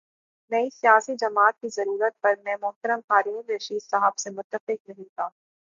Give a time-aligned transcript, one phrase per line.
[0.51, 5.29] نئی سیاسی جماعت کی ضرورت پر میں محترم ہارون الرشید صاحب سے متفق نہیں تھا۔